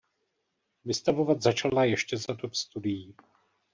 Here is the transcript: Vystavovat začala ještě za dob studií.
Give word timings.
Vystavovat 0.85 1.41
začala 1.41 1.83
ještě 1.85 2.17
za 2.17 2.33
dob 2.33 2.55
studií. 2.55 3.15